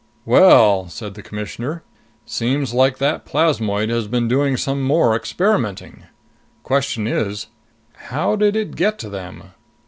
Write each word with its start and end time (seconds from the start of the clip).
"Well," 0.25 0.89
said 0.89 1.13
the 1.13 1.21
Commissioner, 1.21 1.83
"seems 2.25 2.73
like 2.73 2.97
that 2.97 3.23
plasmoid 3.23 3.89
has 3.91 4.07
been 4.07 4.27
doing 4.27 4.57
some 4.57 4.81
more 4.81 5.15
experimenting. 5.15 6.05
Question 6.63 7.05
is, 7.05 7.45
how 8.09 8.35
did 8.35 8.55
it 8.55 8.75
get 8.75 8.97
to 8.97 9.09
them?" 9.09 9.51